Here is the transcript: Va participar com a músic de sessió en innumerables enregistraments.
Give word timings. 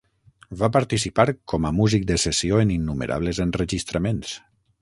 Va 0.61 0.69
participar 0.77 1.25
com 1.53 1.69
a 1.69 1.73
músic 1.81 2.09
de 2.13 2.19
sessió 2.25 2.65
en 2.65 2.75
innumerables 2.79 3.47
enregistraments. 3.49 4.37